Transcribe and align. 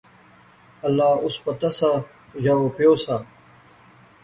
اللہ 0.87 1.13
اس 1.25 1.35
پتہ 1.43 1.69
سا 1.77 1.91
یا 2.45 2.53
او 2.59 2.67
پیو 2.75 2.93
سا 3.03 3.15